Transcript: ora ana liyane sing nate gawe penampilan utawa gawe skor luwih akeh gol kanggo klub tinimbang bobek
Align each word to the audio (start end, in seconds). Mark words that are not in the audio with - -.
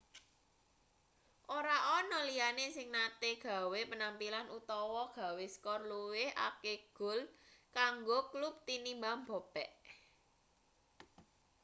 ora 1.57 1.75
ana 1.97 2.17
liyane 2.27 2.65
sing 2.75 2.87
nate 2.95 3.29
gawe 3.45 3.79
penampilan 3.91 4.47
utawa 4.57 5.03
gawe 5.17 5.45
skor 5.55 5.79
luwih 5.91 6.29
akeh 6.47 6.79
gol 6.97 7.19
kanggo 7.75 8.19
klub 8.31 8.55
tinimbang 8.67 9.21
bobek 9.27 9.73